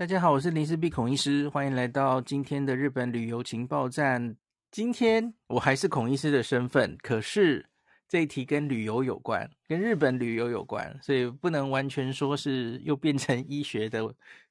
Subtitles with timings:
[0.00, 4.34] 大家好，我是林氏璧孔医师，欢迎来到今天的日本旅游情报站。
[4.70, 7.68] 今天我还是孔医师的身份，可是
[8.08, 14.00] 这一题跟旅游有关，跟日本旅游有关，所以不能完全说是又变成医学的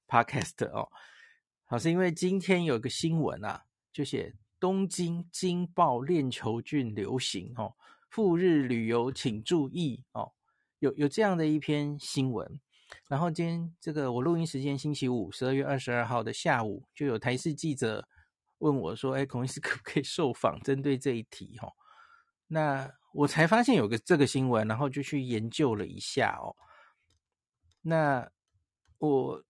[0.08, 0.88] podcast 哦。
[1.66, 7.74] 好，是因为今天有个新闻啊，就写东京惊爆链球菌流行哦，
[8.12, 10.32] 赴日旅游请注意哦。
[10.78, 12.48] 有有这样的一篇新闻，
[13.10, 18.08] 然后今天这个我录音时间星期五十二月二十二号的下午，就有台视记者
[18.60, 21.74] 问我说：“哎，孔医师可不可以受访，针对这一题？”哦，
[22.48, 26.56] 那我才发现有个这个新闻，然后就去研究了一下哦。
[27.82, 28.30] 那
[29.00, 29.44] 我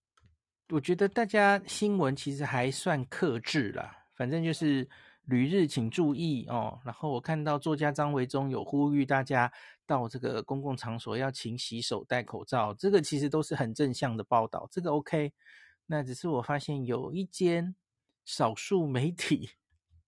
[0.70, 4.88] 我觉得大家新闻其实还算克制啦，反正就是。
[5.26, 9.52] 旅日请注意哦，然后我看到作家张维中有呼吁大家
[9.90, 15.32] 到这个公共场所要勤洗手、戴口罩，这个其实都是很正向的报道，这个 OK。
[15.86, 17.74] 那只是我发现有一间
[18.24, 19.50] 少数媒体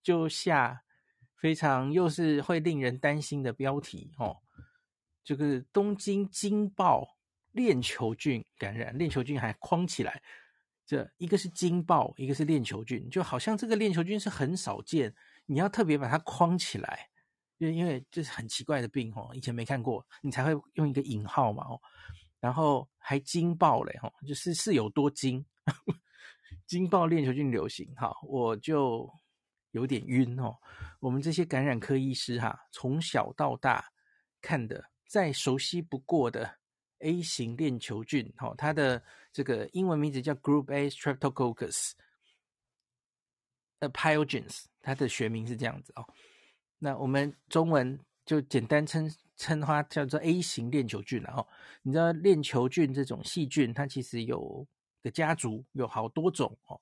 [0.01, 0.83] 就下
[1.35, 4.37] 非常又是会令人担心的标题哦，
[5.21, 7.17] 这个东京惊爆
[7.51, 10.23] 链球菌感染，链球菌还框起来。
[10.85, 15.13] 这一个是惊爆，一个是链球菌，就好像这个链球菌是很少见，
[15.45, 17.09] 你要特别把它框起来，
[17.63, 21.81] 因为因为这是很奇怪的病哦，以前没看过，你才会用一个引号嘛哦，
[22.39, 25.45] 然后还惊爆嘞哦，就是是有多惊，
[26.67, 29.09] 惊爆链球菌流行哈，我就
[29.71, 30.55] 有点晕哦。
[30.99, 33.85] 我们这些感染科医师哈，从小到大
[34.41, 36.57] 看的再熟悉不过的
[36.99, 39.03] A 型链球菌，哈，它的。
[39.33, 41.93] 这个英文名字叫 Group A Streptococcus
[43.79, 46.07] p y o g e n s 它的学名是这样子哦。
[46.83, 51.47] 那我们中文就简单称称它叫做 A 型链球菌了哦。
[51.81, 54.67] 你知道链球菌这种细菌，它其实有
[55.01, 56.81] 个家族，有好多种哦。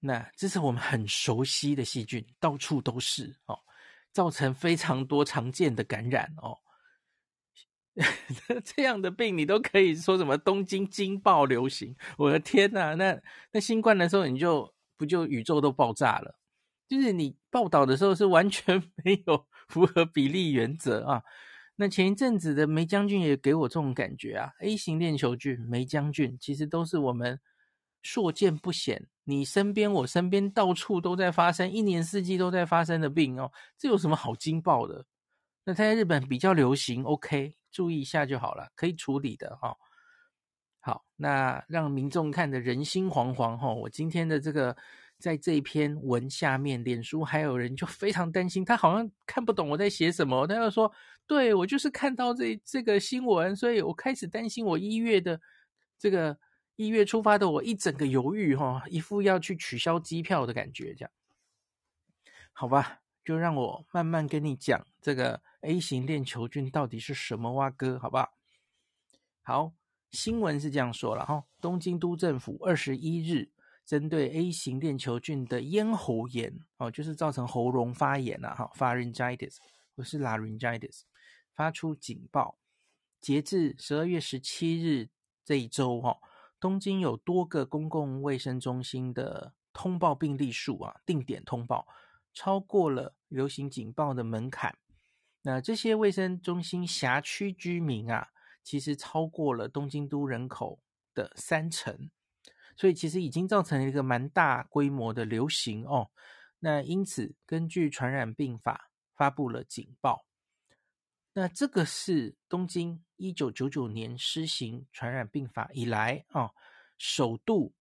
[0.00, 3.56] 那这是我们很熟悉的细菌，到处都是哦，
[4.10, 6.58] 造成非常多常见的感染哦。
[8.64, 11.94] 这样的病你都可以说什么东京惊爆流行？
[12.18, 13.16] 我的天呐，那
[13.52, 16.36] 那新冠的时候你就不就宇宙都爆炸了？
[16.88, 21.22] 就是你报道的时候是完全 没有符合比例原则啊。
[21.76, 27.40] 那前一阵子的梅将军也给我这种感觉啊，A 型链球菌、梅将军其实都是我们
[28.02, 33.50] 数见不鲜，你身边我身边到处都在发生，一年四季都在发生的病哦。
[33.78, 35.04] 这有什么好惊爆的？
[35.64, 37.54] 那它在日本比较流行，OK。
[37.70, 39.76] 注意一下就好了，可以处理的哈、哦。
[40.80, 43.72] 好，那让民众看得人心惶惶哈。
[43.72, 44.76] 我今天的这个
[45.20, 50.46] 在这一篇文下面，脸书还有人就非常担心，他好像看不懂我在写什么。
[50.46, 50.90] 他就说
[51.28, 55.40] ：“对，我就是看到这这个新闻，所以我开始担心我一月的
[55.98, 56.36] 这个
[56.74, 61.10] 一月出发的我一整个犹豫哈，一副要去取消机票的感觉，这样
[62.52, 63.00] 好吧？
[63.24, 67.98] 就让我慢慢跟你讲这个。” A 型链球菌到底是什么哇哥？
[67.98, 68.32] 好不好？
[69.42, 69.72] 好，
[70.10, 71.44] 新闻是这样说了哈。
[71.60, 73.50] 东京都政府二十一日
[73.84, 79.56] 针对 A 型链球菌的咽喉炎哦，就是造成喉咙发炎了哈，pharyngitis
[79.94, 81.02] 不是 laryngitis，
[81.54, 82.58] 发出警报。
[83.20, 85.10] 截至十二月十七日
[85.44, 86.18] 这一周哈，
[86.58, 91.86] 东京有多个公共卫生中心的通报病例数啊，定点通报
[92.32, 94.78] 超过了流行警报的门槛。
[95.42, 98.28] 那这些卫生中心辖区居民啊，
[98.62, 100.78] 其实超过了东京都人口
[101.12, 102.10] 的三成，
[102.80, 106.10] 所以其实已经造成了一个蛮大规模的流行哦。
[106.60, 110.24] 那因此，根据传染病法发布了警报。
[111.34, 116.54] 那这个是东京一九九九年施行传染病法以来哦，
[116.96, 117.74] 首度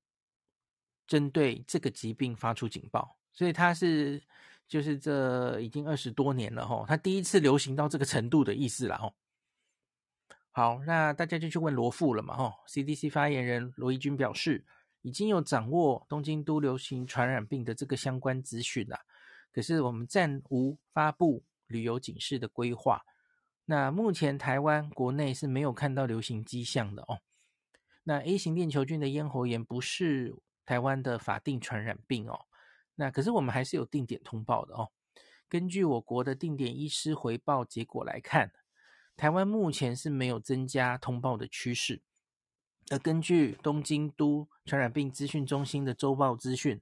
[1.07, 4.21] 针对这个疾病发出警报，所以它是。
[4.67, 9.15] 就是这已经二十多年了吼，它第一次流行到这个程度的意思了吼。
[10.51, 12.53] 好，那大家就去问罗富了嘛吼。
[12.67, 14.63] CDC 发言人罗一军表示，
[15.01, 18.99] 已经有掌握东京都流行传染病的这个相关资讯了，
[19.51, 23.05] 可是我们暂无发布旅游警示的规划。
[23.65, 27.19] 那目前台湾国内是没有看到流行迹象的哦。
[28.03, 30.35] 那 A 型链球菌的咽喉炎不是
[30.65, 32.45] 台湾的法定传染病哦。
[32.95, 34.89] 那可是我们还是有定点通报的哦。
[35.47, 38.51] 根据我国的定点医师回报结果来看，
[39.15, 42.01] 台湾目前是没有增加通报的趋势。
[42.89, 46.81] 而根据东京都传染病资讯中心的周报资讯，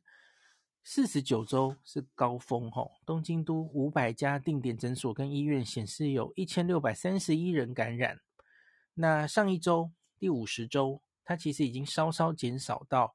[0.83, 2.92] 四十九周是高峰哦。
[3.06, 8.21] 东京都五百家定点诊所跟医院显示有一千六百三十一人感染。
[8.94, 13.13] 那上一周第五十周，它其实已经稍稍减少到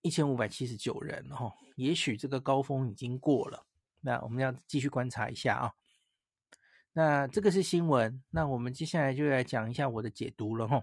[0.00, 3.66] 一千五百七十九人哦，也许这个高峰已经过了。
[4.00, 5.72] 那我们要继续观察一下啊。
[6.94, 10.82] 那这个是新闻，那我们接下来就来讲一下我的解读了哈。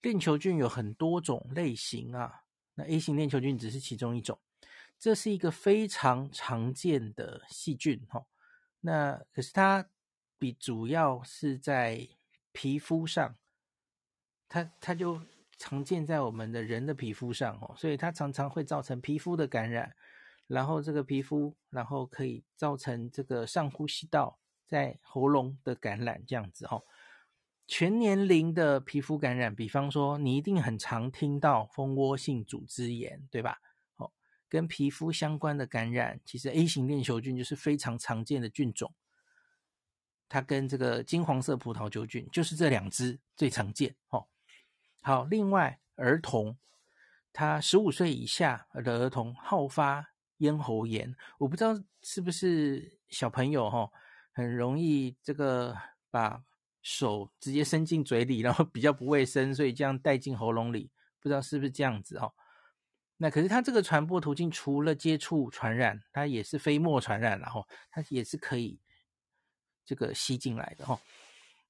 [0.00, 2.42] 链球菌有很多种类型啊，
[2.74, 4.38] 那 A 型链球菌只是其中一种。
[4.98, 8.26] 这是一个非常常见的细菌哈。
[8.80, 9.88] 那可是它
[10.38, 12.08] 比主要是在
[12.52, 13.36] 皮肤上，
[14.48, 15.20] 它它就
[15.56, 19.94] 常见在我们的人的皮肤上哦，所以它常常会造成皮肤的感染，
[20.46, 26.82] 然后这个皮肤，然后可以造成这个上呼吸道在喉咙的感染这样子哦。
[27.68, 33.60] 全年龄的皮肤感染，比方说你一定很常听到蜂窝性组织炎，对吧？
[33.96, 34.10] 哦，
[34.48, 38.94] 跟皮肤相关的感染，其实 A 型链球菌就是非常常见的菌种。
[40.30, 44.26] 它跟这个金黄色葡萄球菌就是这两只最常见哦。
[45.02, 46.56] 好，另外儿童，
[47.34, 53.90] 他十五岁以下的儿童好发咽喉炎，我不知道是不是小朋友哈，
[54.32, 55.76] 很容易这个
[56.10, 56.42] 把
[56.90, 60.90] 手直接伸进嘴里，然后比较不卫生，所以这样带进喉咙里，
[61.20, 62.32] 不知道是不是这样子哈。
[63.18, 68.80] 那可是它这个传播途径除了接触传染，它也是飞沫传染，然后它也是可以。
[69.84, 71.00] 这个吸进来的哈，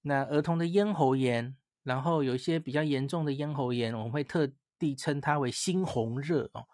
[0.03, 6.67] 那儿童的咽喉炎，然后有一些比较严重的咽喉炎，我们会特地称它为猩红热哦。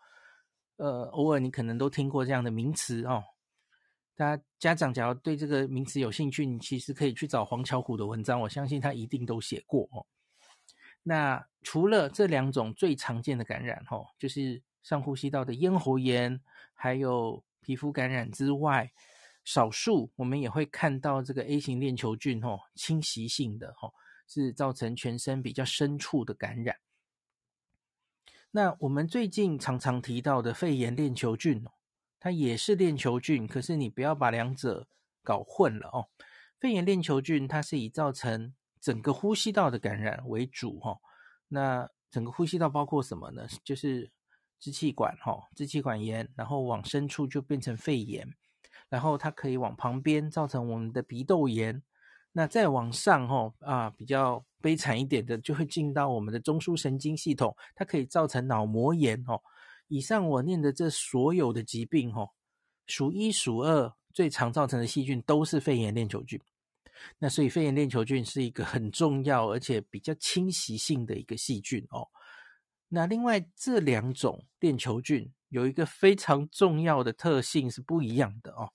[0.77, 3.23] 呃，偶尔你可能都听过这样的名词哦。
[4.17, 10.07] 大家家长假如对这个名词有兴趣，你其实可以去找黄巧虎的文章，我相信他一定都写过哦。
[11.03, 16.41] 那除了这两种最常见的感染哦，就是上呼吸道的咽喉炎，
[16.73, 18.93] 还有皮肤感染之外。
[19.45, 23.93] 少数我们也会看到这个 A 型链球菌哦，侵袭性的哦，
[24.27, 26.77] 是造成全身比较深处的感染。
[28.51, 31.63] 那我们最近常常提到的肺炎链球菌，
[32.25, 34.89] 它也是链球菌，可是你不要把两者
[35.23, 36.09] 搞混了哦。
[36.59, 40.97] 肺炎链球菌它是以造成整个呼吸道的感染为主哈。
[41.49, 43.47] 那整个呼吸道包括什么呢？
[43.63, 44.11] 就是
[44.59, 48.27] 支气管哈，支气管炎，然后往深处就变成肺炎。
[48.89, 51.83] 然后它可以往旁边造成我们的鼻窦炎，
[52.33, 59.43] 那再往上吼啊，比较悲惨一点的就会进到我们的中枢神经系统，它可以造成脑膜炎哦。
[59.89, 62.31] 以上我念的这所有的疾病吼，
[62.87, 66.41] 数一数二最常造成的细菌都是肺炎链球菌。
[67.19, 72.09] 那所以肺炎链球菌是一个很重要而且比较侵袭性的一个细菌哦。
[72.89, 75.33] 那另外这两种链球菌。
[75.51, 78.69] 有一个非常重要的特性是不一样的哦，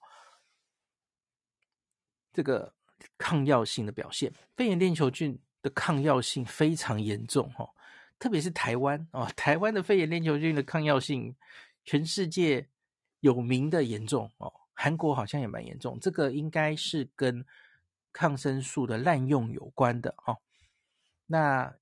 [2.31, 2.73] 这个
[3.17, 7.69] 抗药性的表现，肺炎链球菌的抗药性非常严重哦，
[8.19, 11.35] 特别是台湾哦，台湾的肺炎链球菌的抗药性，
[11.85, 12.67] 全世界
[13.21, 17.45] 有名的严重哦，韩国好像也蛮严重，这个应该是跟
[18.13, 20.37] 抗生素的滥用有关的哦，
[21.25, 21.73] 那。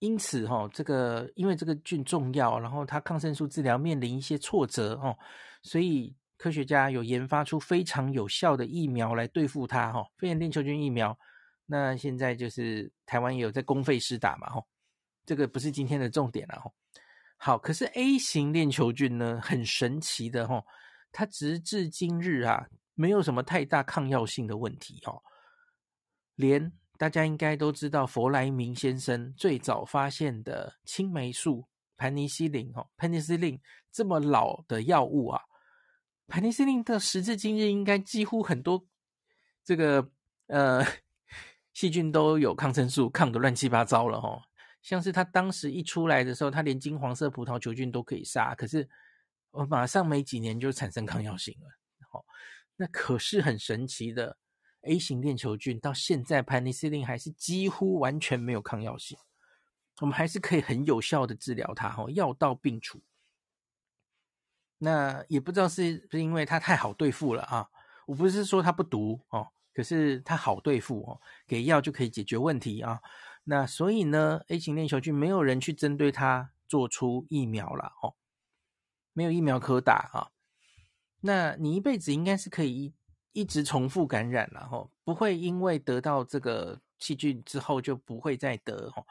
[0.00, 5.16] 因此，哈，这个因为这个菌重要，然后它抗生素治疗面临一些挫折，哦，
[5.62, 11.18] 所以科学家有研发出非常有效的疫苗来对付它，哈，肺炎链球菌疫苗。
[11.64, 14.62] 那现在就是台湾也有在公费施打嘛，哈，
[15.24, 16.72] 这个不是今天的重点了，哈。
[17.36, 20.64] 好，可是 A 型链球菌呢，很神奇的，哈，
[21.12, 25.22] 它直至今日啊，没有什么太大抗药性的问题，哦，
[26.34, 26.72] 连。
[26.96, 33.60] 大家应该都知道，弗莱明先生最早发现的青霉素盘尼西林哦，盘尼西林
[33.90, 35.42] 这么老的药物啊，
[36.28, 38.86] 盘尼西林的时至今日，应该几乎很多
[39.64, 40.08] 这个
[40.46, 40.86] 呃
[41.74, 44.40] 细菌都有抗生素抗的乱七八糟了哈。
[44.84, 48.88] 像是他当时一出来的时候，他连金黄色葡萄球菌都可以杀，可是
[49.50, 51.68] 我马上没几年就产生抗药性了。
[52.08, 52.24] 好，
[52.76, 54.36] 那可是很神奇的。
[54.86, 59.16] A 型链球菌到现在，盘尼西林还是几乎完全没有抗药性，
[60.02, 63.00] 我们还是可以很有效的治疗它，哈，药到病除。
[64.76, 67.66] 那也不知道是不是因为它太好对付了啊？
[68.06, 73.00] 我不是说它不毒哦，可是它好对付哦，给药就可以解决问题啊。
[73.44, 78.14] 那所以呢，A 型链球菌没有人去针对它做出疫苗了哦，
[79.12, 80.32] 没有疫苗可打啊。
[81.20, 82.84] 那你一辈子应该是可以。
[82.84, 82.94] 一
[83.34, 89.04] 一直重复感染，然后不会因为得到这个细菌之后就不会再得哦，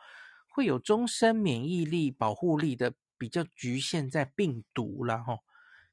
[0.48, 5.40] 会有终身免疫力保护力的，比较局限在病毒啦，哈，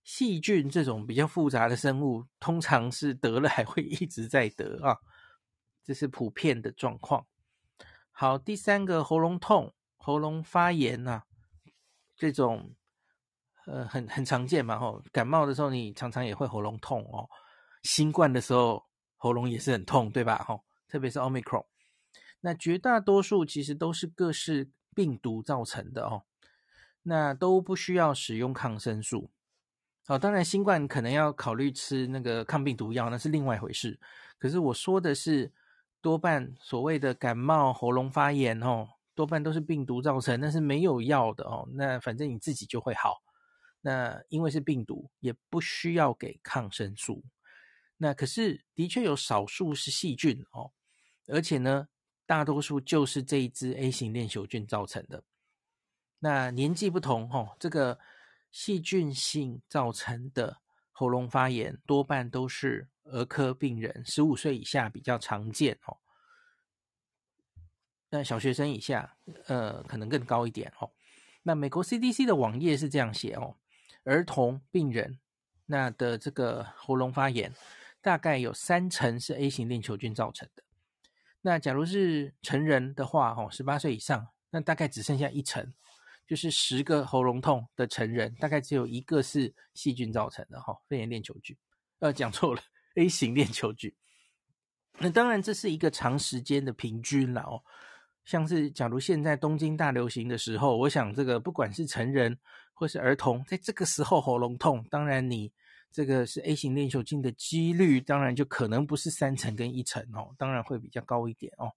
[0.04, 4.98] 细菌这种比较复杂的生物，通常是得了还会一直在得啊，
[5.82, 7.26] 这是普遍的状况。
[8.20, 11.24] 好，第三个喉咙痛喉咙发炎呐、啊，
[12.18, 12.74] 这种
[13.64, 15.02] 呃很很常见嘛吼。
[15.10, 17.26] 感冒的时候你常常也会喉咙痛哦，
[17.82, 18.84] 新冠的时候
[19.16, 20.44] 喉咙也是很痛，对吧？
[20.46, 21.64] 吼，特别是 Omicron，
[22.40, 26.24] 那绝大多数其实都是各式病毒造成的哦，
[27.04, 29.30] 那都不需要使用抗生素。
[30.06, 33.98] 好，当然新冠可能要考虑吃那个抗病毒药，那是另外一回事。
[34.38, 35.50] 可是我说的是，
[36.00, 41.68] 多半所谓的感冒、喉咙发炎哦，多半都是病毒造成，那是没有药的哦。
[41.74, 43.22] 那反正你自己就会好。
[43.80, 47.24] 那因为是病毒，也不需要给抗生素。
[47.96, 50.72] 那可是的确有少数是细菌哦，
[51.28, 51.88] 而且呢，
[52.26, 55.24] 大多数就是这一支 A 型链球菌造成的。
[56.18, 57.98] 那年纪不同哦，这个。
[58.52, 60.58] 细菌性造成的
[60.90, 65.98] 喉咙发炎，多半都是儿科病人，十五岁以下比较常见哦。
[68.10, 69.16] 那小学生以下，
[69.46, 70.90] 呃，可能更高一点哦。
[71.42, 73.56] 那美国 CDC 的网页是这样写哦：
[74.04, 75.18] 儿童病人
[75.66, 77.54] 那的这个喉咙发炎，
[78.00, 80.62] 大概有三成是 A 型链球菌造成的。
[81.42, 85.72] 那假如是成人的话，哦，十八岁以上，那大概只剩下一成。
[86.26, 91.56] 就是十个喉咙痛的成人，大概只有一个是细菌造成的哈，肺炎链球菌。
[91.98, 92.62] 呃，讲错了
[92.94, 93.92] ，A 型链球菌。
[94.98, 97.62] 那当然这是一个长时间的平均了哦。
[98.24, 102.38] 像是假如现在东京大流行的时候，我想这个不管是成人
[102.72, 105.52] 或是儿童，在这个时候喉咙痛，当然你
[105.90, 111.72] 这个是 A 型链球菌的几率，当然就可能不是三成跟一成哦，当然会比较高一点哦。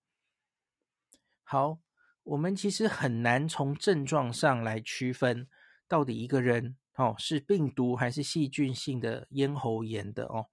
[1.43, 1.79] 好。
[2.25, 5.45] 我们其实很难从症状上来区分，
[5.89, 10.47] 到底一个人哦是病毒还是细菌性的咽喉炎的哦。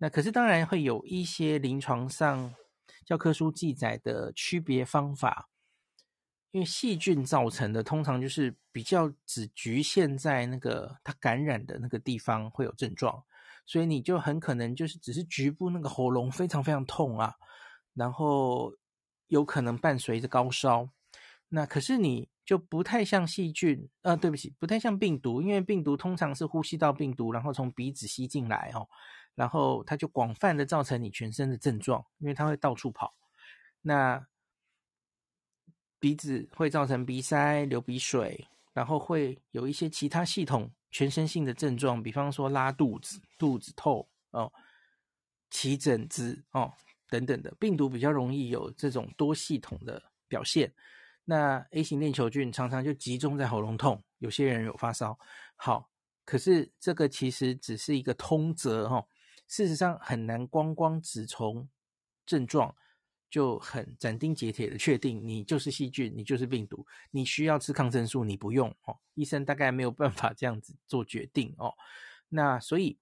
[0.00, 2.54] 那可是当然会有一些临床上
[3.04, 5.48] 教科书记载的区别方法，
[6.50, 13.22] 因为细菌造成的通常就是比较只局限在那个它感染的那个地方会有症状，
[13.64, 17.36] 所以你就很可能就是只是局部那个喉咙非常非常痛啊，
[17.94, 18.74] 然后。
[19.30, 20.88] 有可能伴随着高烧，
[21.50, 28.88] 那可是你就不太像细菌，呃，对不起，不太像病毒，因为病毒通常是呼吸道病毒，然后从鼻子吸进来哦，
[29.40, 33.14] 然后它就广泛的造成你全身的症状，因为它会到处跑。
[33.80, 34.22] 那
[35.98, 44.52] 鼻子会造成鼻塞、流鼻水，然后会有一些其他系统全身性的症状，比方说拉肚子、肚子痛哦、
[45.48, 46.70] 起疹子哦。
[47.08, 50.70] 等等的病毒比较容易有这种多系统的表现，
[51.24, 55.18] 那 A 型链球菌常常就集中在喉咙痛，有些人有发烧。
[55.56, 55.90] 好，
[56.26, 59.04] 可是这个其实只是一个通则哈，
[59.50, 61.68] 事实上很难光光只从
[62.24, 62.74] 症状
[63.28, 71.74] 就很斩钉截铁的确定你就是细菌，你就是病毒，你需要吃抗生素，你不用哦，医生大概没有办法这样子做决定哦。
[72.30, 72.98] 那所以。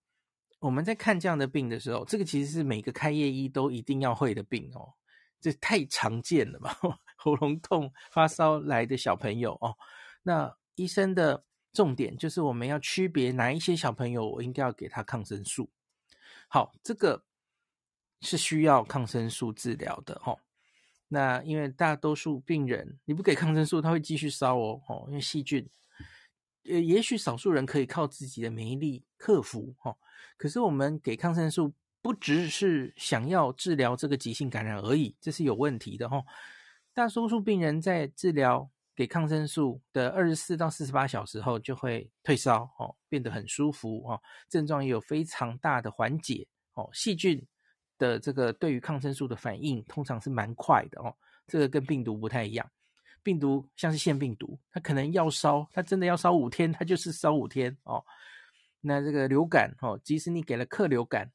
[0.61, 4.93] 我们在看这样的病的时候，这个其实是每个开业医都一定要会的病哦，
[5.41, 6.75] 这太常见了嘛，
[7.17, 9.77] 喉咙痛、发烧来的小朋友哦，
[10.25, 15.71] 那医生的重点就是我们要区别哪一些小朋友我应该要给他抗生素。
[16.49, 17.23] 好，这个
[18.21, 20.39] 是需要抗生素治疗的哦。
[21.09, 25.69] 那因为大多数病人你不给抗生素，他会继续烧哦，哦，因为细菌，
[26.65, 29.97] 呃，也许少数人可以靠自己的免疫力克服哦。
[30.37, 36.25] 可是我们给抗生素不只是想要治疗这个急性感染而已，这是有问题的哦。
[36.93, 46.91] 大多数病人在治疗给抗生素的二十四到四十八小时后就会退烧哦，变得很舒服哦，症状也有非常大的缓解哦。
[46.93, 47.41] 细菌
[47.97, 51.15] 的这个对于抗生素的反应通常是蛮快的哦，
[51.47, 52.69] 这个跟病毒不太一样。
[53.23, 58.05] 病毒像是腺病毒，它可能要烧，它真的要烧五天，它就是烧五天哦。
[58.81, 61.31] 那这个流感哦，即使你给了克流感，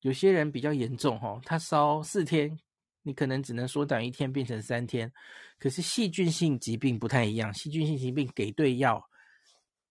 [0.00, 2.58] 有些人比较严重哦，他烧四天，
[3.02, 5.12] 你可能只能缩短一天变成三天。
[5.58, 9.02] 可是细菌性疾病不太一样，细菌性疾病给对药，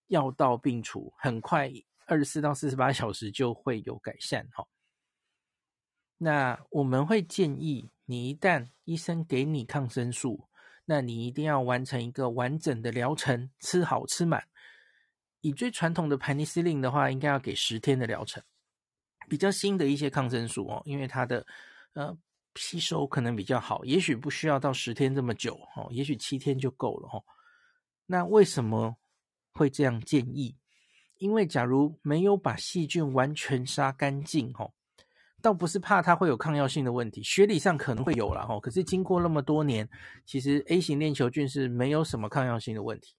[0.07, 1.71] 药到病除，很快
[2.05, 4.65] 二十四到四十八小时就会有改善哈。
[6.17, 10.49] 那我们会建议你，一旦医生给你抗生素，
[10.85, 14.43] 那你一定要完成一个完整的疗程，吃好吃满。
[15.41, 18.43] 以最传统的盘尼西林的话，应该要给十天的疗程。
[19.29, 21.45] 比较新的一些抗生素哦，因为它的
[21.93, 22.17] 呃
[22.55, 27.23] 吸收可能比较好，也许不需要到十天这么久哦，也许七天就够了哦。
[28.05, 28.97] 那为什么
[29.51, 30.55] 会这样建议？
[31.17, 34.73] 因为假如没有把细菌完全杀干净哦，
[35.41, 38.59] 倒不是怕它会有抗药性的问题，学理上可能会有啦哦。
[38.59, 39.87] 可是经过那么多年，
[40.25, 43.15] 其实 A 型链球菌是没有什么抗药性的问题。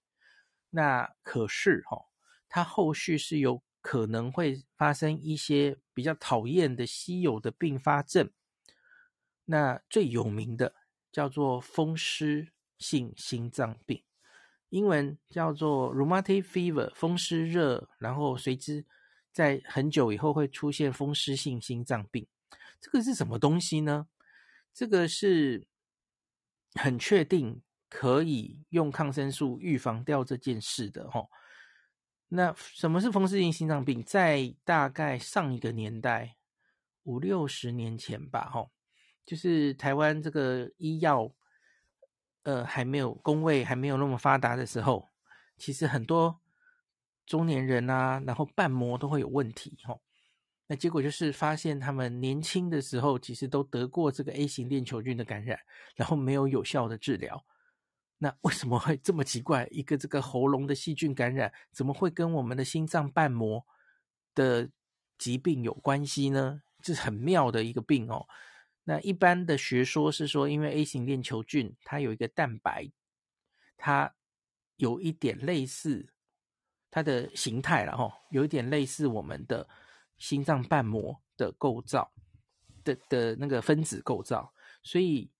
[0.69, 2.05] 那可是吼，
[2.49, 8.29] 它后续是有可能会发生一些比较讨厌的稀有的并发症。
[9.45, 10.73] 那最有名的
[11.11, 14.03] 叫做风湿性心脏病，
[14.69, 18.85] 英文叫做 rheumatic fever，风湿热，然后随之。
[19.33, 22.27] 在很久以后会出现风湿性心脏病，
[22.81, 24.09] 这个是什么东西呢？
[24.73, 25.65] 这个是
[26.73, 31.29] 很确定可以用抗生素预防掉这件事的齁。
[32.27, 34.03] 那什么是风湿性心脏病？
[34.03, 36.35] 在大概上一个年代，
[37.03, 38.69] 五六十年前吧，齁，
[39.25, 41.31] 就是台湾这个医药，
[42.43, 45.09] 呃，还没有工位还没有那么发达的时候，
[45.57, 46.39] 其实很多。
[47.27, 49.97] 中年人啊，然后瓣膜都会有问题哈、
[50.67, 55.57] 那结果就是发现他们年轻的时候其实都得过这个 A 型链球菌的感染，
[55.95, 57.45] 然后没有有效的治疗。
[58.17, 59.65] 那为什么会这么奇怪？
[59.71, 63.65] 一个这个喉咙的细菌感染，怎么会跟我们的心脏瓣膜
[64.35, 64.69] 的
[65.17, 66.63] 疾病有关系呢？
[66.81, 68.27] 这是很妙的一个病哦。
[68.83, 72.91] 那一般的学说是说，因为 A 型链球菌它有一个蛋白，
[73.77, 74.13] 它
[74.77, 76.09] 有一点类似。
[76.93, 79.65] 它的形态了哈，有一点类似我们的
[80.17, 82.11] 心脏瓣膜的构造
[82.83, 85.31] 的的那个分子构造，所以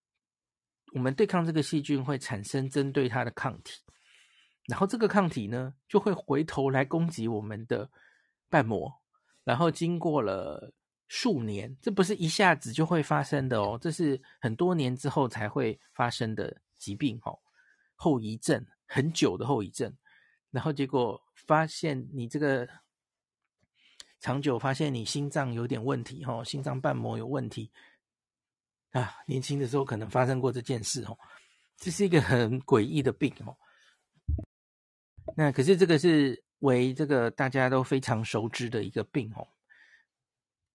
[0.94, 3.82] 我们对抗这个细菌会产生针对它的抗体，
[4.70, 7.92] 然后这个抗体呢就会回头来攻击我们的
[8.50, 9.02] 瓣膜，
[9.44, 10.72] 然后经过了
[11.14, 17.38] 数年，这不是一下子就会发生的哦，这是很多年之后才会发生的疾病哦，
[17.96, 19.94] 后遗症，很久的后遗症。
[20.52, 22.66] 然后结果发现你这个
[24.22, 27.70] 长久发现你心脏有点问题哈，心脏瓣膜有问题
[28.92, 31.20] 啊，年轻的时候可能发生过这件事哦，
[31.76, 33.54] 这是一个很诡异的病哦。
[35.36, 39.46] 那可是这个是为这个大家都非常熟知的一个病哦。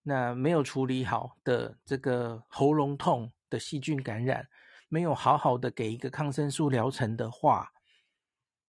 [0.08, 4.48] 那没有处理好的这个喉咙痛的细菌感染，
[4.88, 7.72] 没有好好的给一个抗生素疗程的话。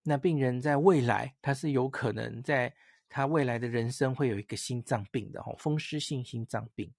[0.02, 2.74] 那病人在未来，他是有可能在
[3.08, 6.92] 他未来的人生会有一个心脏病的哦，风湿性心脏病。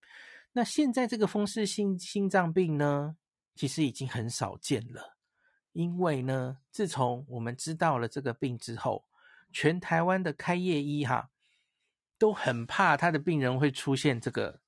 [0.52, 3.16] 那现在这个风湿性心脏病呢，
[3.56, 5.16] 其实已经很少见了，
[5.72, 9.04] 因为呢，自从我们知道了这个病之后，
[9.52, 11.28] 全台湾的开业医哈
[12.18, 14.60] 都很怕他的病人会出现这个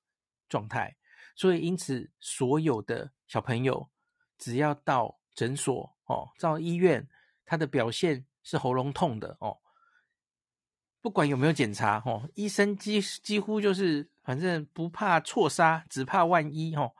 [0.49, 0.97] 状态，
[1.35, 3.91] 所以因此所有的小朋友
[4.39, 7.09] 只要到诊所哦，到医院，
[7.45, 8.25] 他的表现。
[8.43, 9.59] 是喉咙痛的哦，
[11.03, 16.91] 不管有没有检查哦，医生几几乎就是反正不怕错杀，只怕万一哦。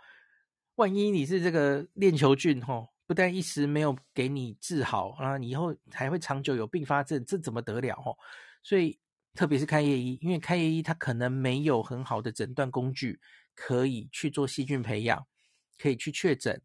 [0.75, 8.15] 万一你是这个链球菌哦，不但一时没有给你治好啊，你以后还会长久有并发症，这怎么得了哦？
[8.63, 9.01] 所以
[9.35, 13.21] 特别是开业医，因为开业医他可能没有很好的诊断工具，
[13.55, 15.27] 可以去做细菌培养，
[15.79, 16.63] 可以去确诊。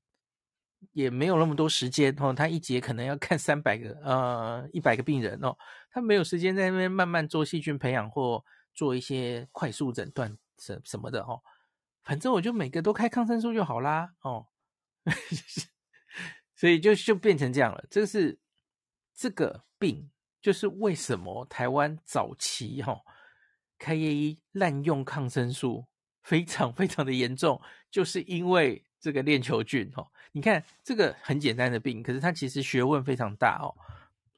[0.92, 5.58] 也没有那么多时间哦，他一节可能要看三百个呃一百个病人哦，
[5.90, 8.44] 他没有时间在那边慢慢做细菌培养或
[8.76, 11.42] 做一些快速诊断什什么的哦，
[12.04, 14.46] 反正我就每个都开抗生素就好啦哦，
[16.56, 17.84] 所以就就变成这样了。
[17.90, 18.38] 这是
[19.16, 20.12] 这个病，
[20.46, 23.02] 就是为什么台湾早期哈、哦、
[23.80, 25.88] 开业医滥用抗生素
[26.22, 28.84] 非常非常的严重，就是因为。
[28.98, 33.70] 这个链球菌哦，你看这个很简单的病，可是它其实学问非常大哦，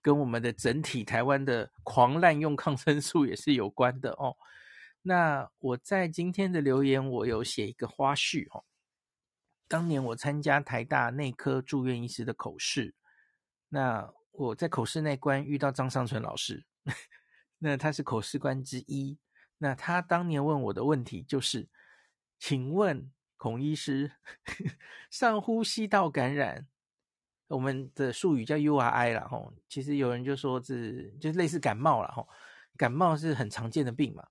[0.01, 4.35] 跟我们的整体台湾的狂滥用抗生素也是有关的哦。
[5.03, 8.65] 那我在今天的留言，我有写一个花絮哦。
[9.69, 12.93] 当年我参加台大内科住院医师的口试，
[13.69, 16.65] 那我在口试那关遇到张尚存老师，
[17.59, 19.17] 那他是口试官之一，
[19.57, 21.67] 那他当年问我的问题就是，
[22.39, 23.11] 请问。
[23.39, 24.13] 孔医师，
[25.11, 26.67] 上呼吸道感染，
[27.49, 32.27] 我们的术语叫 URI 啦，吼，其实有人就说是就是类似感冒了，吼，
[32.75, 34.27] 感冒是很常见的病嘛，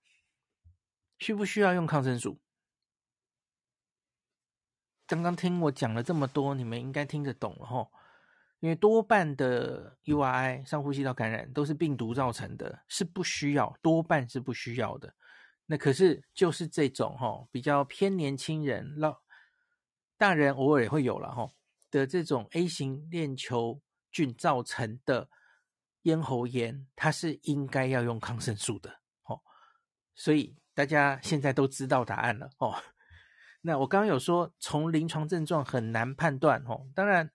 [1.21, 2.40] 需不需要用抗生素？
[5.07, 7.92] 刚刚听我讲了这么多，你们应该听得懂了，吼，
[8.61, 15.14] 因为多半的 URI 上呼吸道感染都是病毒造成的，是不需要，多半是不需要的。
[15.66, 19.21] 那可是就是这种哈，比较偏年轻人，老
[20.16, 21.51] 大人偶尔也会有了哈
[21.90, 25.29] 的这种 A 型链球菌造成的
[26.03, 28.90] 咽喉炎，它是应该要用抗生素的
[29.25, 29.40] 哦。
[30.14, 32.75] 所以大家现在都知道答案了哦。
[33.61, 36.88] 那我刚刚有说，从临床症状很难判断哦。
[36.95, 37.29] 当然，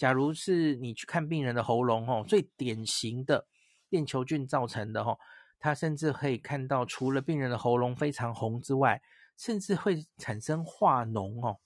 [0.00, 3.46] 假如是你去看病人的喉咙哦，最典型的
[3.90, 5.18] 链球菌造成的哦，
[5.58, 9.02] 他甚至可以看到，除了病人的喉咙非常红之外，
[9.36, 11.60] 甚至会产生化脓哦，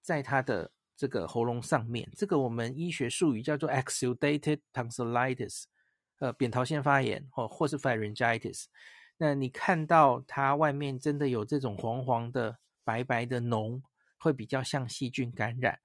[0.00, 5.64] 在他的这个喉咙上面，这个我们医学术语叫做 exudated tonsillitis，
[6.18, 8.64] 呃，扁桃腺发炎或或是 pharyngitis。
[9.18, 13.82] 那你看到它外面真的有这种黄黄的、白白的脓，
[14.18, 15.78] 会比较像细菌感染。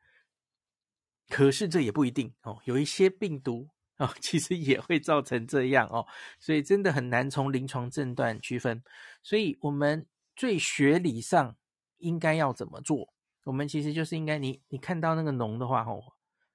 [1.30, 6.06] 可是这也不一定哦，有一些病毒哦，其实也会造成这样哦，
[6.40, 8.84] 所以真的很难从临床诊断区分。
[9.24, 11.56] 所以我们最学理上
[11.98, 13.14] 应该要怎么做？
[13.46, 16.02] 我们其实就是应该你你看到那个脓的话哦，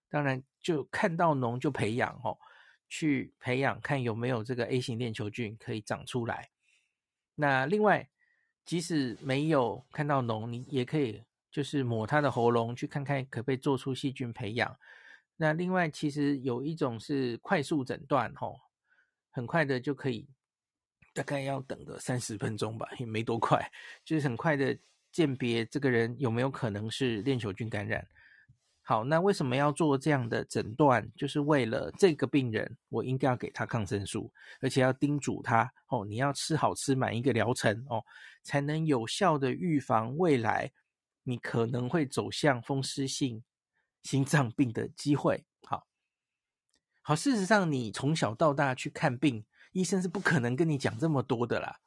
[0.09, 2.37] 当然就看到脓就培养哦，
[2.89, 6.51] 去培养看有没有这个 A 型链球菌可以长出来。
[7.37, 8.09] 那另外，
[8.65, 14.77] 即使没有看到脓，你也可以就是抹他的喉咙，去看看可不可以做出细菌培养。
[15.37, 18.61] 那另外，其实有一种是快速诊断，吼，
[19.31, 20.29] 很快的就可以，
[21.15, 23.71] 大概要等个三十分钟吧，也没多快，
[24.05, 24.77] 就是很快的
[25.11, 28.07] 鉴别这个人有没有可能是链球菌感染。
[28.83, 31.09] 好，那为什么要做这样的诊断？
[31.17, 38.05] 就是为了这个病人，我应该要给他抗生素，而且要叮嘱他哦，你要吃好吃满一个疗程哦，
[38.43, 40.71] 才能有效的预防未来
[41.31, 43.45] 你可能会走向风湿性
[44.03, 45.47] 心脏病的机会。
[45.63, 45.87] 好，
[47.03, 51.79] 好，事实上你从小到大去看病，医生是不可能跟你讲这么多的啦。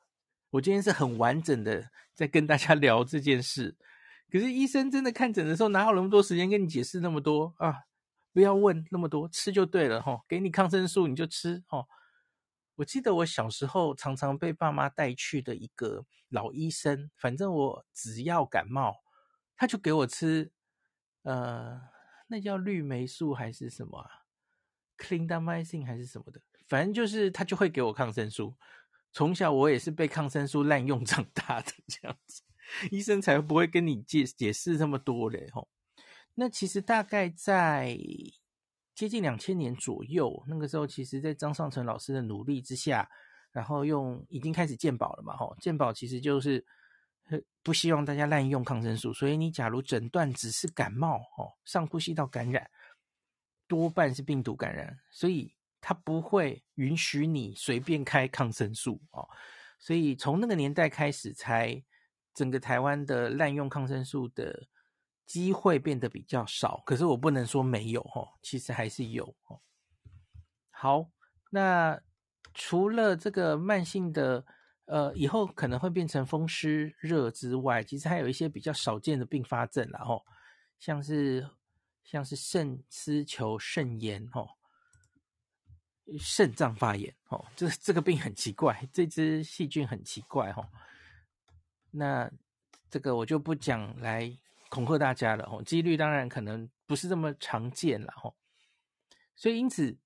[0.52, 3.76] 我今天是很完整的在跟大家 聊这件事。
[4.32, 7.84] 可是医生真的看诊的时候，哪有那么多时间跟你解释那么多啊？
[8.32, 10.24] 不要问那么多，吃就对了哈。
[10.28, 11.86] 给你抗生素你就吃哈。
[12.78, 19.03] 我记得我小时候常常被爸妈带去的一个老医生，反正我只要感冒，
[19.56, 20.52] 他就给我吃，
[21.24, 21.82] 呃，
[22.28, 24.10] 那叫绿霉素还是什么啊
[24.98, 28.56] ？Clindamycin 还是什么的，反正就是他就会给我抗生素。
[29.12, 32.42] 从小我也是被抗生素滥用长大的这样子。
[32.90, 35.70] 医生才不会跟你解解释这么多嘞吼。
[36.34, 37.96] 那其实大概在
[38.96, 43.08] 接近两千年左右，那个时候，其实在张尚成老师的努力之下，
[43.52, 45.56] 然后用已经开始健保了嘛吼。
[45.60, 46.66] 健保其实就是
[47.62, 52.70] 不希望大家滥用抗生素，所以你假如诊断只是感冒哦，上呼吸道感染，
[53.68, 59.28] 多半是病毒感染，所以他不会允许你随便开抗生素哦。
[59.80, 61.84] 所以从那个年代开始才。
[62.36, 64.68] 整个台湾的滥用抗生素的
[65.24, 69.62] 机会变得比较少，可是我不能说没有哦，其实还是有哦。
[70.72, 71.12] 好，
[71.52, 72.02] 那
[72.56, 74.44] 除了这个慢性的，
[74.86, 80.26] 呃，以后可能会变成风湿热之外，其实还有一些比较少见的并发症啦吼，
[80.78, 81.50] 像是
[82.04, 84.50] 像是肾丝球肾炎吼，
[86.20, 90.66] 肾脏发炎哦，这这个病很奇怪，这只细菌很奇怪吼。
[91.92, 92.30] 那
[92.90, 94.38] 这个我就不讲来
[94.70, 98.34] 恐吓大家了哦，几率当然可能不是这么常见了哦。
[99.36, 99.98] 所以因此，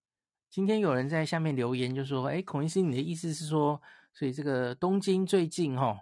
[0.49, 3.81] 今天有人在下面留言就说：“哎，孔医师，你的意思是说，
[4.17, 5.99] 所以这个东京最近哈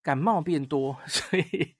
[0.00, 1.74] 感冒变多， 所以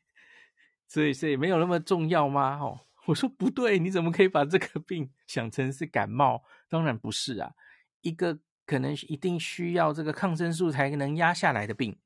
[0.88, 6.42] 所以所以没有那么重要吗？”哦，我说不对，你怎么可以把这个病 想成是感冒？
[6.68, 7.52] 当然不是啊，
[8.00, 11.96] 一个可能一定需要这个抗生素才能压下来的病。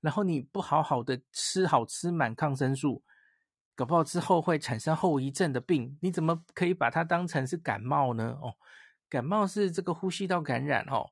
[0.00, 3.02] 然后你不好好的吃好吃满抗生素，
[3.74, 8.38] 搞不好之后会产生后遗症的病，你怎么可以把它当成是感冒呢？
[8.40, 8.54] 哦，
[9.08, 11.10] 感冒是这个呼吸道感染哦，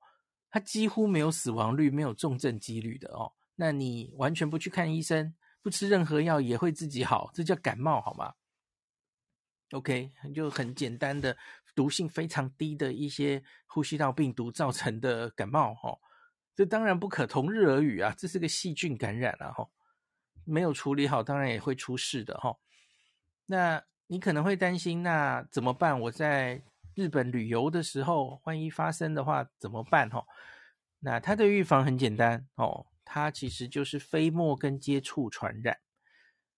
[0.50, 3.32] 它几乎没有死亡率，没有重症几率的哦。
[3.56, 8.35] 那你完全不去看医生，不吃任何药也会自己好，这叫感冒好吗
[9.72, 11.37] ？OK，就很简单的
[11.74, 15.98] 毒性非常低的一些呼吸道病毒造成的感冒哦。
[16.54, 18.14] 这当然不可同日而语啊！
[18.16, 19.68] 这是个细菌感染啊，哈，
[20.44, 22.56] 没有处理好，当然也会出事的，哈。
[23.46, 26.00] 那你可能会担心，那怎么办？
[26.00, 26.62] 我在
[26.96, 30.11] 日本旅游的时候，万一发生的话怎么办？
[30.11, 30.26] 哈，
[30.98, 35.78] 那它的预防很简单哦，它其实就是飞沫跟接触传染。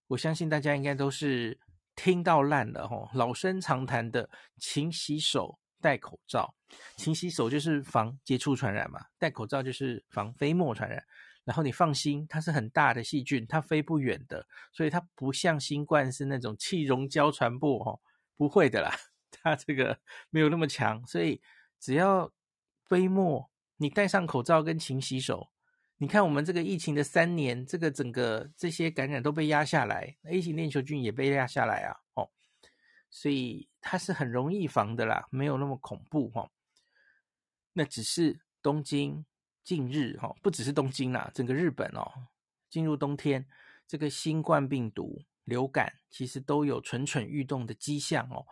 [0.06, 1.58] 我相信大家应该都是
[1.94, 5.58] 听到烂了，哈，老生常谈的，勤洗手。
[5.80, 6.56] 戴口罩，
[6.96, 9.00] 勤洗手就是防接触传染嘛。
[9.16, 11.00] 戴口罩就是防飞沫传染。
[11.44, 18.00] 然后你放心，它是很大的细菌，它飞不远的，所以它不像新冠是那种气溶胶传播哦，
[18.36, 18.90] 不会的啦。
[19.30, 19.98] 它这个
[20.30, 21.40] 没有那么强，所以
[21.78, 22.32] 只要
[22.84, 25.50] 飞沫，你戴上口罩跟勤洗手，
[25.98, 32.30] 你看我们这个疫情的三年，这个整个这些感染都被压下来，A 型链球菌也被压下来啊，哦，
[33.10, 36.50] 所以它是很容易防的啦，没有那么恐怖哈、哦。
[37.72, 39.24] 那只是东京
[39.62, 42.10] 近日哈、哦，不只是东京啦，整个日本哦，
[42.70, 43.46] 进入冬天，
[43.86, 48.44] 这个新冠病毒流感其实都有蠢蠢欲动的迹象哦，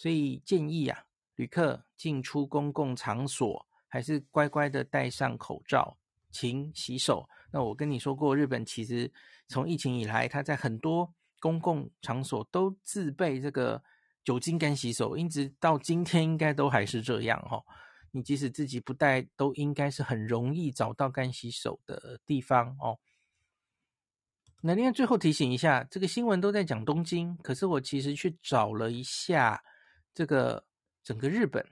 [0.00, 1.04] 所以建议啊，
[1.36, 5.98] 旅客进出公共场所还是乖乖的戴上口罩。
[6.32, 7.28] 勤洗手。
[7.52, 9.12] 那我跟你说过，日本其实
[9.46, 13.82] 从疫情以来，它在很多公共场所都自备这个
[14.24, 17.62] 酒精干洗手，一直到今天应该都还是这样哈。
[18.12, 22.98] 你即使自己不带，都应该是很容易找到干洗手的地方哦。
[24.62, 29.60] 那另外最后提醒一下，这个新闻都在讲东京，可是我其实去找了一下
[30.14, 30.64] 这个
[31.02, 31.66] 整个日本，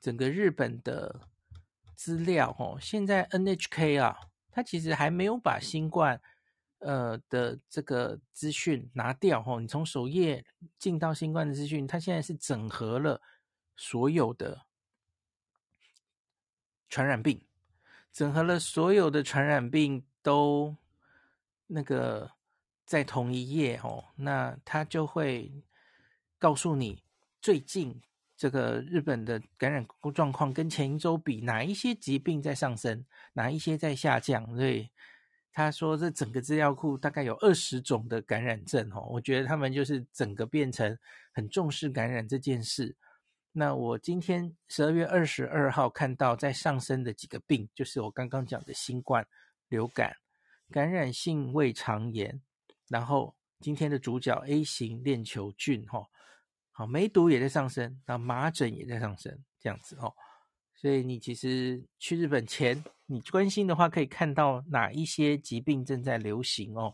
[0.00, 1.28] 整个日本的。
[1.94, 4.18] 资料哦，现在 NHK 啊，
[4.50, 6.20] 它其实还没有把新冠
[6.78, 9.60] 呃的这个资讯拿掉哦。
[9.60, 10.44] 你从首页
[10.80, 13.22] 进到新冠的资讯，它现在是整合了
[13.76, 14.66] 所有的
[16.88, 17.46] 传染病，
[18.10, 20.76] 整合了所有的传染病都
[21.68, 22.32] 那个
[22.84, 25.62] 在同一页哦，那它就会
[26.40, 27.04] 告诉你
[27.42, 28.00] 最近。
[28.34, 34.44] 这个日本的感染状况跟前一周比，哪一些疾病在上升，哪一些在下降？
[34.56, 34.90] 所以
[35.52, 39.06] 他说，这整个资料库大概有二十种的感染症哦。
[39.10, 40.98] 我觉得他们就是整个变成
[41.30, 42.96] 很重视感染这件事。
[43.52, 49.24] 那我今天十二月二十二号看到在上升的几个病，就是我刚刚讲的新冠、
[49.68, 50.16] 流感、
[50.68, 52.42] 感染性胃肠炎，
[52.88, 56.08] 然后今天的主角 A 型链球菌哈。
[56.82, 60.12] 好，梅毒也在上升，那麻疹也在上升，这样子哦。
[60.74, 66.92] 所以你其实去日本前，你关心的话，可以看到哪一些疾病正在流行哦。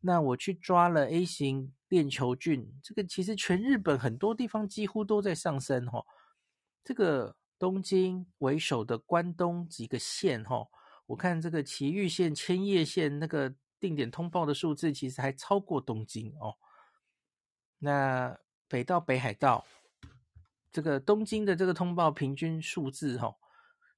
[0.00, 6.04] 那我去抓了 A 型链球菌，这个其实全日本很多地方几乎都在上升哦。
[6.82, 10.66] 这个东京为首的关东几个县哦，
[11.06, 16.56] 我看这个埼玉县、千叶县那个定点通报的数字，其实还超过东京哦。
[17.78, 18.36] 那
[18.68, 19.64] 北到北海道，
[20.70, 23.34] 这个东京的这个通报平均数字哈，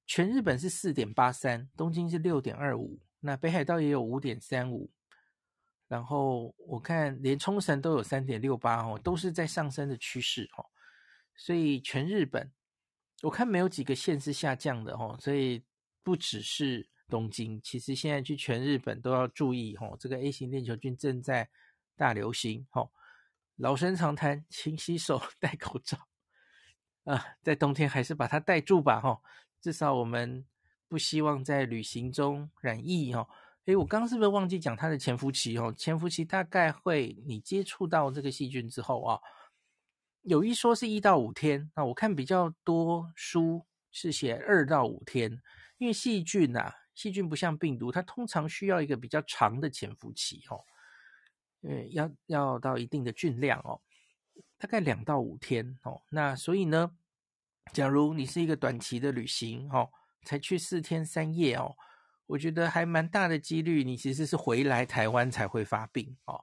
[0.06, 4.90] 全日本是四点八三，东京是六点二五，那北海道也有五点三五，
[5.88, 10.64] 然后我看连冲绳都有三点六八哦，都是在上升的趋势哈，
[11.34, 12.50] 所以全日本
[13.22, 15.62] 我看没有几个县是下降的哈，所以
[16.04, 21.50] 不只是东京，其实现在去全日本都要注意哦，这个 A 型链球菌正在
[21.96, 22.88] 大流行哈。
[23.60, 25.98] 老生常谈，勤洗手，戴口罩
[27.04, 29.20] 啊，在冬天还是把它戴住吧，哈，
[29.60, 30.46] 至少我们
[30.88, 33.28] 不希望在旅行中染疫，哈。
[33.66, 35.58] 诶，我刚是不是忘记讲它的潜伏期？
[35.58, 39.20] 哦，潜伏期大概会你接触到这个细菌之后啊，
[40.22, 45.38] 有一说是一到五天，那我看比较多书是写二到五天，
[45.76, 50.64] 因为细菌呐，细菌不像病毒，它通常需要一个比较长的潜伏期，哦
[51.62, 51.68] 哈。
[51.68, 53.82] 呃，要要到一定的菌量哦，
[54.56, 56.00] 大概两到五天哦。
[56.08, 56.96] 那所以呢，
[57.74, 59.90] 假如你是一个短期的旅行哦，
[60.24, 61.76] 才去四天三夜哦，
[62.24, 66.42] 我觉得还蛮大的几率，你其实是回来台湾才会发病哦。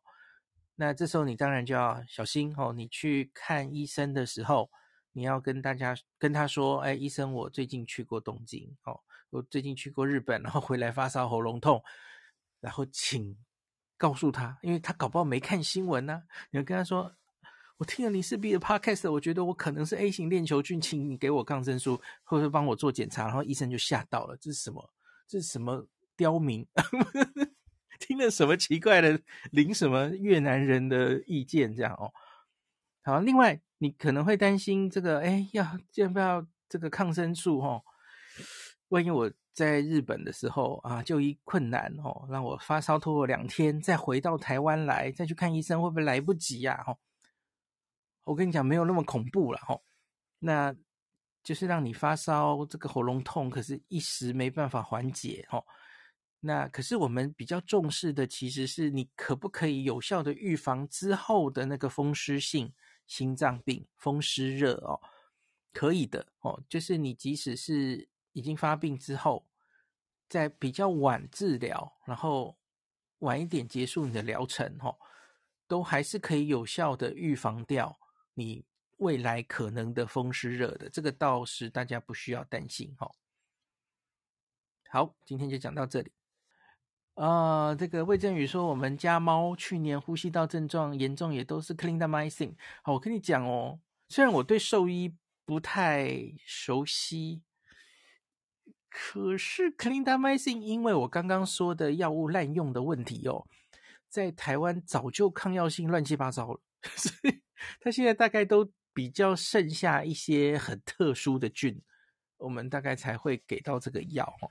[0.76, 2.72] 那这时候你当然就要小心哦。
[2.72, 4.70] 你去看医生的时候，
[5.14, 9.02] 你要跟大家跟他说，哎，医生，我最近去过东京哦，
[9.32, 11.84] 我最近去过日本，然后回来发烧、喉咙痛，
[12.60, 13.36] 然后请。
[13.98, 17.12] 告诉他，因为他搞不好没看新闻呢、你要跟他说，
[17.78, 23.26] 我听了林氏璧的 podcast，我觉得我可能是 A 型链球菌，请你给我抗生素，或者帮我做检查。
[23.26, 24.90] 然后医生就吓到了，这是什么？
[25.28, 26.66] 这是什么刁民？
[28.00, 29.20] 听了什么奇怪的
[29.52, 31.76] 领什么越南人的意见？
[31.76, 32.14] 这样哦。
[33.04, 37.60] 好，另外你可能会担心这个，哎，要要不要这个抗生素？
[37.60, 37.84] 哦，
[38.90, 39.32] 万一我。
[39.58, 46.84] 在日本的时候啊，就医困难哦，让我发烧拖了两天，再回到台湾来，再去看医生，会不会来不及呀？
[46.86, 46.96] 哦，
[48.26, 49.82] 我跟你讲，没有那么恐怖了哦。
[50.38, 50.76] 那
[51.44, 55.66] 就是让你发烧，这个喉咙痛，可是一时没办法缓解哦。
[56.42, 62.72] 那可是我们比较重视的，其实是你可不可以有效的预防之后的那个风湿性
[63.08, 65.02] 心脏病、风湿热哦？
[65.74, 68.08] 可以的哦，就是你即使是。
[68.34, 69.47] 已经发病之后，
[70.30, 72.58] 在比较晚治疗，然后
[73.20, 74.96] 晚一点结束你的疗程，哈，
[75.68, 77.98] 都还是可以有效的预防掉
[78.34, 78.66] 你
[78.98, 83.12] 未来可能的风湿热的，这个倒是大家不需要担心，哈。
[84.90, 86.12] 好，今天就讲到这里。
[87.16, 92.56] 啊、呃，这个魏振宇说，我们家猫去年呼吸道症状严重，也都是 clindamycin。
[92.84, 97.42] 好，我跟你讲哦，虽然我对兽医不太熟悉，
[99.00, 103.46] 可是 clindamycin，因为我刚刚说的药物滥用的问题哦，
[104.10, 106.60] 在台湾早就抗药性乱七八糟了，
[106.98, 107.40] 所以
[107.80, 111.80] 它现在大概都比较剩下一些很特殊的菌，
[112.38, 114.50] 我们大概才会给到这个药哦。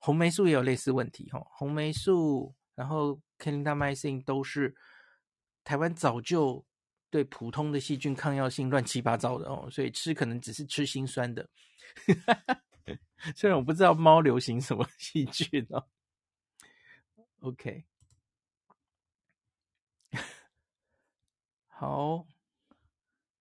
[0.00, 4.74] 红霉素也有类似问题哈，红霉素，然后 clindamycin 都是
[5.62, 6.66] 台湾早就
[7.10, 11.48] 对普通的细菌抗药性乱七八糟的哦，所以吃可能只是吃心酸的。
[12.26, 12.60] 哈哈哈
[13.34, 15.86] 虽然我不知道猫流行什么细菌哦。
[17.40, 17.84] OK，
[21.68, 22.26] 好。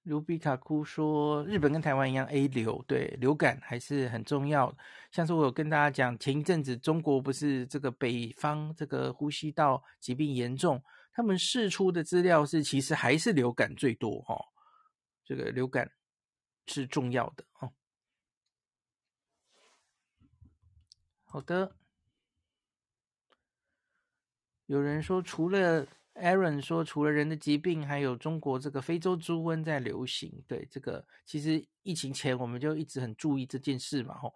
[0.04, 4.76] 卢比卡库说：“日本跟台湾一样，A 流对流感还是很重要。
[5.12, 14.36] 像是我有跟大家讲，前一阵子中国不是这个北方这个呼吸道疾病严重，他们释出的资料是其实还是流感最多、哦。
[15.24, 15.90] 这个流感
[16.68, 17.72] 是重要的、哦。
[21.34, 21.76] 好的，
[24.68, 30.44] 有人说除了。” Aaron 说：“除了人的疾病，还有中国这个非洲猪瘟在流行。
[30.48, 34.32] 对这个，其实疫情前我们就一直很注意这件事嘛，吼。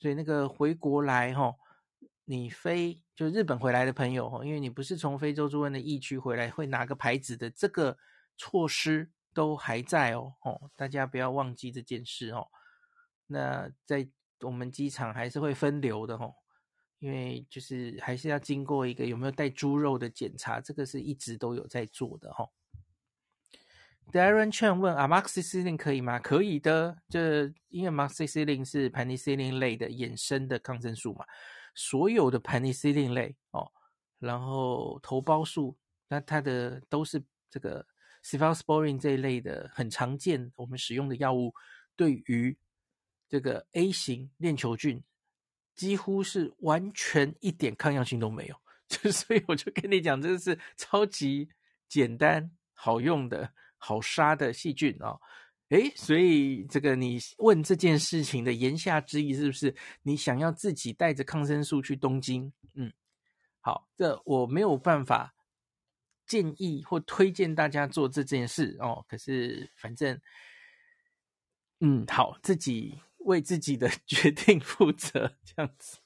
[0.00, 1.54] 所以那个回国来，吼，
[2.24, 7.96] 你飞就日本回来的朋友，吼，因为你不是从非洲猪瘟的疫区回来，会拿个牌子的，这个
[8.36, 12.48] 措施都还在哦，吼，大家不要忘记这件事哦。
[13.28, 14.10] 那在
[14.40, 16.34] 我们机场还是会分流的，吼。”
[17.00, 22.48] 因为就是还是要经过一个有没有带猪肉的检查，这个是一直都有在做的哈。
[24.12, 26.18] Darren Chen 问：Amoxicillin 可以吗？
[26.18, 31.24] 可以的，这因为 Amoxicillin 是 Penicillin 类的衍生的抗生素嘛，
[31.74, 33.70] 所有的 Penicillin 类哦，
[34.18, 35.76] 然后头孢素，
[36.08, 37.86] 那它的都是这个
[38.22, 41.54] c e p h a l s p o r i n 这一类的很常见我们使用的药物，
[41.96, 42.58] 对于
[43.28, 45.02] 这个 A 型链球菌。
[45.74, 48.56] 几乎是完全一点抗药性都没有，
[48.88, 51.48] 就 所以我就跟你讲，这个是超级
[51.88, 55.20] 简单、好用的、好杀的细菌哦。
[55.70, 62.52] 诶，所以这个你问这件事情的言下之意是不是你想要自己带着抗生素去东京？
[62.74, 62.92] 嗯，
[63.60, 65.32] 好，这我没有办法
[66.26, 69.04] 建议或推荐大家做这件事哦。
[69.08, 70.20] 可是反正，
[71.78, 73.00] 嗯，好，自己。
[73.24, 75.98] 为自己的 决定负责，这样子。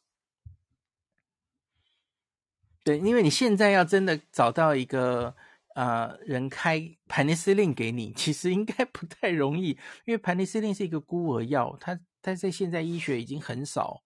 [2.83, 5.35] 对，因为你现在要真的找到一个
[5.74, 9.70] 呃人开盘尼西林给你，其实应该不太容易，
[10.05, 14.03] 因为盘尼西林是一个孤儿药，它它在现在医学已经很少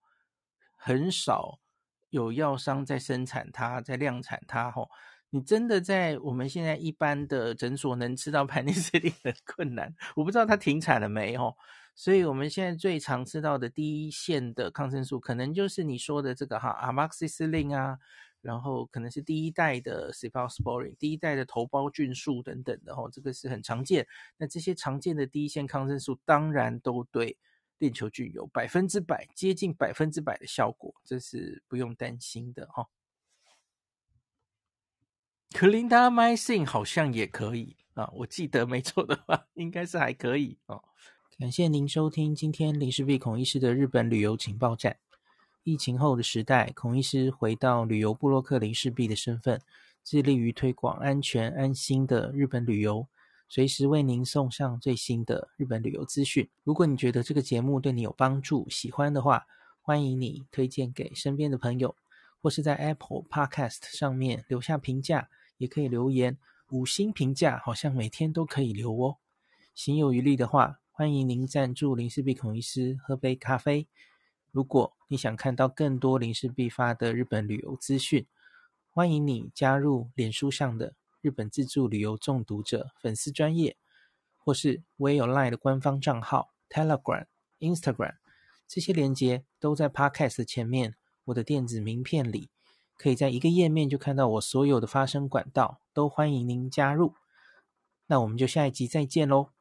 [0.75, 1.59] 很少
[2.09, 4.71] 有药商在生产它，在量产它。
[4.71, 4.89] 吼，
[5.31, 11.37] 你真的在我们现在一般的诊所能吃到盘尼西林很困难，我不知道它停产了没？
[11.37, 11.57] 吼。
[11.99, 17.99] 所以我们现在最常吃到的第一线的抗生素，可能就是你说的这个哈，Amoxicillin 啊，
[18.39, 24.07] 然后可能是第一代的 c e p h a l s p o r i n 第一代的头孢菌素等等的哈，这个是很常见。
[24.37, 27.37] 那这些常见的第一线抗生素，当然都对
[27.79, 32.87] 链球菌有百分之百、接近百分之百的效果，这是不用担心的哈。
[35.49, 40.81] Clindamycin 好像也可以啊，我记得没错的话，应该是还可以哦。
[41.39, 44.97] 感谢您收听今天林氏璧孔医师的日本旅游情报站。
[45.63, 49.61] 疫情后的时代，孔医师回到旅游部落客林氏璧的身份，
[50.03, 53.07] 致力于推广安全安心的日本旅游，
[53.47, 56.45] 随时为您送上最新的日本旅游资讯。
[56.65, 59.47] 如果你觉得这个节目对你有帮助，喜欢的话，
[59.81, 61.95] 欢迎你推荐给身边的朋友，
[62.41, 66.37] 或是在 Apple Podcast 上面留下评价，也可以留言
[66.71, 69.15] 五星评价，好像每天都可以留哦。
[69.73, 73.87] 行有余力的话，欢迎您赞助林氏璧孔医师喝杯咖啡。
[74.51, 78.27] 如果你想看到更多林氏璧发的日本旅游资讯，
[78.91, 83.77] 欢迎你加入脸书上的日本自助旅游中毒者粉丝专业，
[84.35, 87.27] 或是我也有 LINE 的官方账号 Telegram、
[87.59, 88.15] Instagram，
[88.67, 92.49] 这些连接都在 Podcast 前面，我的电子名片里，
[92.97, 97.13] 可以在一个页面就看到我所有的发声管道，都欢迎您加入。
[98.07, 99.51] 那我们就下一集再见喽。